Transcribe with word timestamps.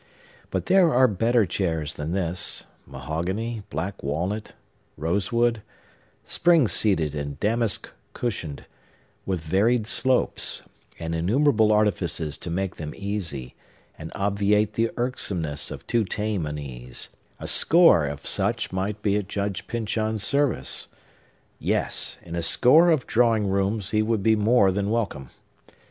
But 0.49 0.65
there 0.65 0.91
are 0.91 1.07
better 1.07 1.45
chairs 1.45 1.93
than 1.93 2.11
this,—mahogany, 2.11 3.61
black 3.69 4.01
walnut, 4.01 4.53
rosewood, 4.97 5.61
spring 6.23 6.67
seated 6.67 7.13
and 7.13 7.39
damask 7.39 7.93
cushioned, 8.13 8.65
with 9.27 9.41
varied 9.41 9.85
slopes, 9.85 10.63
and 10.97 11.13
innumerable 11.13 11.71
artifices 11.71 12.35
to 12.39 12.49
make 12.49 12.77
them 12.77 12.95
easy, 12.97 13.53
and 13.95 14.11
obviate 14.15 14.73
the 14.73 14.89
irksomeness 14.97 15.69
of 15.69 15.85
too 15.85 16.03
tame 16.03 16.47
an 16.47 16.57
ease,—a 16.57 17.47
score 17.47 18.07
of 18.07 18.25
such 18.25 18.71
might 18.73 19.03
be 19.03 19.17
at 19.17 19.27
Judge 19.27 19.67
Pyncheon's 19.67 20.23
service. 20.23 20.87
Yes! 21.59 22.17
in 22.23 22.35
a 22.35 22.41
score 22.41 22.89
of 22.89 23.05
drawing 23.05 23.45
rooms 23.49 23.91
he 23.91 24.01
would 24.01 24.23
be 24.23 24.35
more 24.35 24.71
than 24.71 24.89
welcome. 24.89 25.29